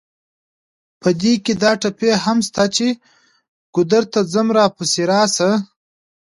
[1.01, 2.87] په دې کې دا ټپې هم شته چې:
[3.73, 5.51] ګودر ته ځم راپسې راشه.